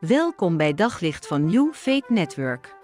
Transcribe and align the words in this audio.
Welkom 0.00 0.56
bij 0.56 0.74
Daglicht 0.74 1.26
van 1.26 1.44
New 1.44 1.72
Faith 1.72 2.08
Network. 2.08 2.76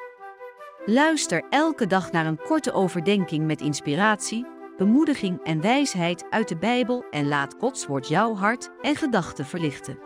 Luister 0.87 1.45
elke 1.51 1.87
dag 1.87 2.13
naar 2.13 2.27
een 2.27 2.39
korte 2.39 2.73
overdenking 2.73 3.47
met 3.47 3.61
inspiratie, 3.61 4.47
bemoediging 4.77 5.43
en 5.43 5.61
wijsheid 5.61 6.27
uit 6.31 6.49
de 6.49 6.57
Bijbel 6.57 7.05
en 7.11 7.29
laat 7.29 7.55
Gods 7.59 7.87
woord 7.87 8.09
jouw 8.09 8.35
hart 8.35 8.71
en 8.83 8.97
gedachten 8.97 9.47
verlichten. 9.47 9.99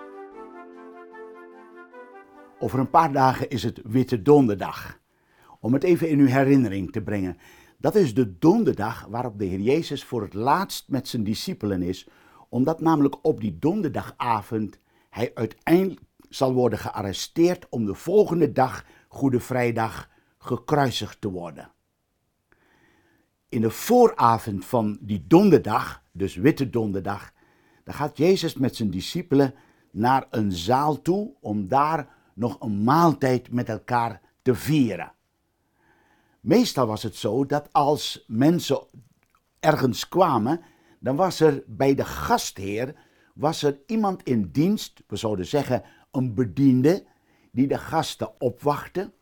Over 2.59 2.79
een 2.79 2.91
paar 2.91 3.13
dagen 3.13 3.49
is 3.49 3.63
het 3.63 3.81
Witte 3.85 4.23
Donderdag. 4.23 5.01
Om 5.61 5.73
het 5.73 5.85
even 5.85 6.09
in 6.09 6.19
uw 6.19 6.27
herinnering 6.27 6.93
te 6.93 7.03
brengen. 7.03 7.37
Dat 7.79 7.95
is 7.95 8.15
de 8.15 8.39
donderdag 8.39 9.07
waarop 9.09 9.39
de 9.39 9.45
Heer 9.45 9.61
Jezus 9.61 10.05
voor 10.05 10.23
het 10.23 10.35
laatst 10.35 10.89
met 10.89 11.09
zijn 11.09 11.25
discipelen 11.25 11.83
is, 11.83 12.09
omdat 12.49 12.81
namelijk 12.81 13.17
op 13.23 13.41
die 13.41 13.59
donderdagavond 13.59 14.79
hij 15.11 15.31
uiteindelijk 15.35 16.01
zal 16.31 16.53
worden 16.53 16.79
gearresteerd 16.79 17.67
om 17.69 17.87
de 17.87 17.95
volgende 17.95 18.53
dag, 18.53 18.85
Goede 19.09 19.41
Vrijdag, 19.41 20.09
gekruisigd 20.39 21.21
te 21.21 21.31
worden. 21.31 21.73
In 23.49 23.61
de 23.61 23.71
vooravond 23.71 24.65
van 24.65 24.99
die 25.01 25.25
donderdag, 25.27 26.03
dus 26.13 26.35
Witte 26.35 26.71
Donderdag, 26.71 27.33
dan 27.85 27.95
gaat 27.95 28.17
Jezus 28.17 28.55
met 28.55 28.77
zijn 28.77 28.91
discipelen 28.91 29.55
naar 29.91 30.27
een 30.31 30.53
zaal 30.53 31.03
toe 31.03 31.35
om 31.41 31.69
daar 31.69 32.09
nog 32.35 32.61
een 32.61 32.85
maaltijd 32.85 33.53
met 33.53 33.69
elkaar 33.69 34.21
te 34.43 34.55
vieren. 34.55 35.13
Meestal 36.41 36.87
was 36.87 37.03
het 37.03 37.17
zo 37.17 37.47
dat 37.47 37.73
als 37.73 38.25
mensen 38.27 38.81
ergens 39.61 40.09
kwamen, 40.09 40.61
dan 40.99 41.17
was 41.17 41.41
er 41.41 41.63
bij 41.67 41.95
de 41.95 42.05
gastheer 42.05 42.95
was 43.35 43.63
er 43.63 43.79
iemand 43.87 44.23
in 44.23 44.51
dienst, 44.53 45.03
we 45.07 45.17
zouden 45.17 45.47
zeggen 45.47 45.83
een 46.11 46.35
bediende, 46.35 47.05
die 47.51 47.67
de 47.67 47.79
gasten 47.79 48.41
opwachtte 48.41 49.13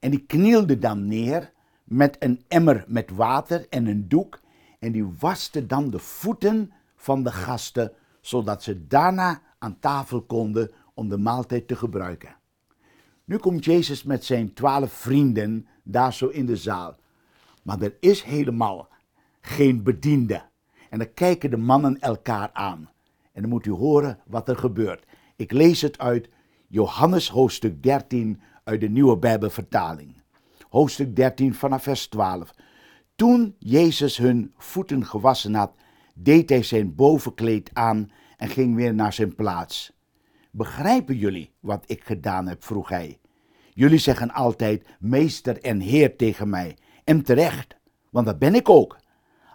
en 0.00 0.10
die 0.10 0.26
knielde 0.26 0.78
dan 0.78 1.06
neer 1.06 1.52
met 1.84 2.16
een 2.18 2.44
emmer 2.48 2.84
met 2.88 3.10
water 3.10 3.66
en 3.68 3.86
een 3.86 4.08
doek 4.08 4.40
en 4.78 4.92
die 4.92 5.06
waste 5.18 5.66
dan 5.66 5.90
de 5.90 5.98
voeten 5.98 6.72
van 6.96 7.22
de 7.22 7.32
gasten, 7.32 7.92
zodat 8.20 8.62
ze 8.62 8.86
daarna 8.86 9.42
aan 9.58 9.78
tafel 9.78 10.22
konden 10.22 10.70
om 10.94 11.08
de 11.08 11.18
maaltijd 11.18 11.68
te 11.68 11.76
gebruiken. 11.76 12.36
Nu 13.24 13.36
komt 13.36 13.64
Jezus 13.64 14.02
met 14.02 14.24
zijn 14.24 14.54
twaalf 14.54 14.92
vrienden 14.92 15.66
daar 15.82 16.12
zo 16.12 16.26
in 16.28 16.46
de 16.46 16.56
zaal. 16.56 16.96
Maar 17.62 17.80
er 17.80 17.96
is 18.00 18.22
helemaal 18.22 18.88
geen 19.40 19.82
bediende. 19.82 20.42
En 20.90 20.98
dan 20.98 21.14
kijken 21.14 21.50
de 21.50 21.56
mannen 21.56 22.00
elkaar 22.00 22.50
aan. 22.52 22.90
En 23.32 23.40
dan 23.40 23.50
moet 23.50 23.66
u 23.66 23.70
horen 23.70 24.18
wat 24.26 24.48
er 24.48 24.56
gebeurt. 24.56 25.04
Ik 25.36 25.52
lees 25.52 25.80
het 25.80 25.98
uit 25.98 26.28
Johannes 26.68 27.28
hoofdstuk 27.28 27.82
13 27.82 28.40
uit 28.64 28.80
de 28.80 28.88
nieuwe 28.88 29.18
Bijbelvertaling. 29.18 30.22
Hoofdstuk 30.68 31.16
13 31.16 31.54
vanaf 31.54 31.82
vers 31.82 32.06
12. 32.06 32.50
Toen 33.14 33.54
Jezus 33.58 34.16
hun 34.16 34.52
voeten 34.56 35.06
gewassen 35.06 35.54
had, 35.54 35.72
deed 36.14 36.48
hij 36.48 36.62
zijn 36.62 36.94
bovenkleed 36.94 37.70
aan 37.72 38.10
en 38.36 38.48
ging 38.48 38.74
weer 38.74 38.94
naar 38.94 39.12
zijn 39.12 39.34
plaats. 39.34 39.92
Begrijpen 40.50 41.16
jullie 41.16 41.52
wat 41.60 41.84
ik 41.86 42.04
gedaan 42.04 42.46
heb? 42.46 42.64
vroeg 42.64 42.88
hij. 42.88 43.18
Jullie 43.74 43.98
zeggen 43.98 44.30
altijd 44.30 44.86
meester 44.98 45.60
en 45.60 45.80
heer 45.80 46.16
tegen 46.16 46.48
mij. 46.48 46.76
En 47.04 47.22
terecht, 47.22 47.76
want 48.10 48.26
dat 48.26 48.38
ben 48.38 48.54
ik 48.54 48.68
ook. 48.68 48.98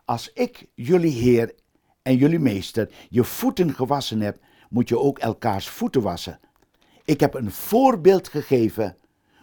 Als 0.06 0.34
ik 0.34 0.68
jullie 0.76 1.12
heer 1.12 1.56
en 2.02 2.16
jullie 2.16 2.40
meester 2.40 2.92
je 3.10 3.24
voeten 3.24 3.74
gewassen 3.74 4.22
heb, 4.22 4.40
moet 4.70 4.90
je 4.90 5.00
ook 5.00 5.20
elkaars 5.20 5.70
voeten 5.70 6.02
wassen. 6.02 6.40
Ik 7.06 7.20
heb 7.20 7.34
een 7.34 7.52
voorbeeld 7.52 8.28
gegeven. 8.28 8.98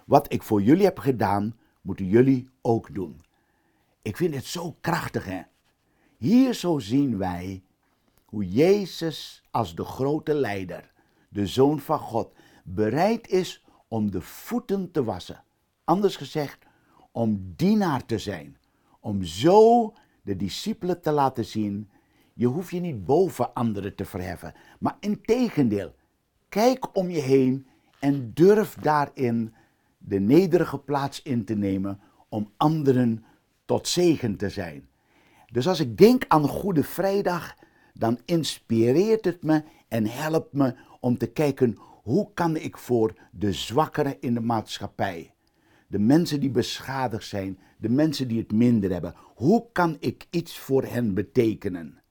Wat 0.07 0.33
ik 0.33 0.43
voor 0.43 0.63
jullie 0.63 0.85
heb 0.85 0.99
gedaan, 0.99 1.59
moeten 1.81 2.07
jullie 2.07 2.49
ook 2.63 2.95
doen. 2.95 3.21
Ik 4.03 4.17
vind 4.17 4.35
het 4.35 4.45
zo 4.45 4.77
krachtig, 4.81 5.25
hè? 5.25 5.41
Hier 6.17 6.55
zo 6.55 6.79
zien 6.79 7.19
wij 7.19 7.63
hoe 8.25 8.49
Jezus 8.49 9.43
als 9.51 9.75
de 9.75 9.85
grote 9.85 10.35
leider, 10.35 10.93
de 11.29 11.47
Zoon 11.47 11.81
van 11.81 11.99
God, 11.99 12.33
bereid 12.65 13.29
is 13.29 13.65
om 13.89 14.11
de 14.11 14.21
voeten 14.21 14.91
te 14.91 15.05
wassen. 15.05 15.45
Anders 15.85 16.17
gezegd, 16.17 16.67
om 17.13 17.53
dienaar 17.57 18.07
te 18.07 18.19
zijn. 18.19 18.57
Om 19.01 19.23
zo 19.23 19.93
de 20.23 20.37
discipelen 20.37 21.01
te 21.01 21.11
laten 21.11 21.45
zien, 21.45 21.91
je 22.35 22.47
hoeft 22.47 22.71
je 22.71 22.81
niet 22.81 23.05
boven 23.05 23.55
anderen 23.55 23.95
te 23.95 24.05
verheffen. 24.05 24.55
Maar 24.81 24.97
in 25.01 25.23
tegendeel, 25.23 25.95
kijk 26.49 26.97
om 26.97 27.11
je 27.11 27.21
heen 27.21 27.67
en 27.99 28.31
durf 28.35 28.75
daarin 28.75 29.55
de 29.99 30.21
nederige 30.21 30.79
plaats 30.79 31.23
in 31.23 31.45
te 31.45 31.55
nemen 31.55 32.01
om 32.29 32.53
anderen 32.57 33.25
tot 33.65 33.89
zegen 33.89 34.37
te 34.37 34.49
zijn. 34.49 34.89
Dus 35.53 35.69
als 35.69 35.81
ik 35.81 35.97
denk 35.97 36.25
aan 36.29 36.49
Goede 36.49 36.85
Vrijdag, 36.85 37.55
dan 37.95 38.19
inspireert 38.25 39.25
het 39.25 39.43
me 39.43 39.63
en 39.89 40.07
helpt 40.07 40.53
me 40.53 40.75
om 41.01 41.19
te 41.19 41.27
kijken 41.27 41.77
hoe 42.03 42.31
kan 42.35 42.57
ik 42.57 42.77
voor 42.77 43.15
de 43.33 43.53
zwakkeren 43.53 44.21
in 44.21 44.35
de 44.35 44.41
maatschappij, 44.41 45.35
de 45.87 45.99
mensen 45.99 46.41
die 46.41 46.51
beschadigd 46.51 47.27
zijn, 47.27 47.59
de 47.79 47.89
mensen 47.89 48.29
die 48.29 48.39
het 48.39 48.53
minder 48.53 48.93
hebben, 48.93 49.15
hoe 49.35 49.67
kan 49.73 49.97
ik 50.01 50.27
iets 50.31 50.59
voor 50.59 50.85
hen 50.85 51.15
betekenen? 51.15 52.03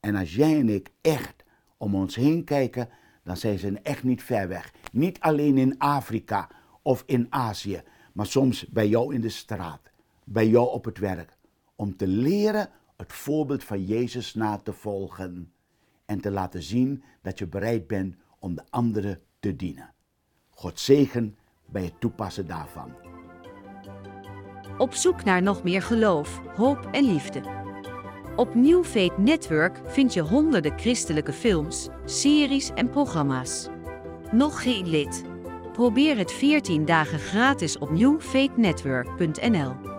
En 0.00 0.14
als 0.14 0.34
jij 0.34 0.58
en 0.58 0.68
ik 0.68 0.90
echt 1.00 1.44
om 1.76 1.94
ons 1.94 2.14
heen 2.14 2.44
kijken, 2.44 2.88
dan 3.24 3.36
zijn 3.36 3.58
ze 3.58 3.80
echt 3.82 4.02
niet 4.02 4.22
ver 4.22 4.48
weg. 4.48 4.72
Niet 4.92 5.20
alleen 5.20 5.58
in 5.58 5.78
Afrika 5.78 6.48
of 6.82 7.02
in 7.06 7.26
Azië, 7.30 7.82
maar 8.12 8.26
soms 8.26 8.66
bij 8.66 8.88
jou 8.88 9.14
in 9.14 9.20
de 9.20 9.28
straat, 9.28 9.80
bij 10.24 10.48
jou 10.48 10.68
op 10.70 10.84
het 10.84 10.98
werk. 10.98 11.36
Om 11.76 11.96
te 11.96 12.06
leren 12.06 12.70
het 12.96 13.12
voorbeeld 13.12 13.64
van 13.64 13.84
Jezus 13.84 14.34
na 14.34 14.56
te 14.56 14.72
volgen 14.72 15.52
en 16.04 16.20
te 16.20 16.30
laten 16.30 16.62
zien 16.62 17.02
dat 17.22 17.38
je 17.38 17.46
bereid 17.46 17.86
bent 17.86 18.16
om 18.38 18.54
de 18.54 18.64
anderen 18.70 19.20
te 19.40 19.56
dienen. 19.56 19.94
God 20.50 20.80
zegen 20.80 21.36
bij 21.66 21.84
het 21.84 22.00
toepassen 22.00 22.46
daarvan. 22.46 22.92
Op 24.78 24.94
zoek 24.94 25.24
naar 25.24 25.42
nog 25.42 25.62
meer 25.62 25.82
geloof, 25.82 26.40
hoop 26.56 26.88
en 26.92 27.04
liefde. 27.04 27.42
Op 28.36 28.54
New 28.54 28.84
Faith 28.84 29.18
Network 29.18 29.80
vind 29.86 30.14
je 30.14 30.20
honderden 30.20 30.78
christelijke 30.78 31.32
films, 31.32 31.88
series 32.04 32.70
en 32.74 32.90
programma's. 32.90 33.68
Nog 34.30 34.62
geen 34.62 34.88
lid? 34.88 35.24
Probeer 35.72 36.16
het 36.16 36.32
14 36.32 36.84
dagen 36.84 37.18
gratis 37.18 37.78
op 37.78 37.90
newfaithnetwork.nl. 37.90 39.93